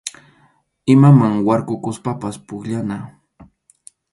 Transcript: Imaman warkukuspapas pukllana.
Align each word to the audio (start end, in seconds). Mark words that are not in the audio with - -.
Imaman 0.93 1.33
warkukuspapas 1.47 2.35
pukllana. 2.47 2.97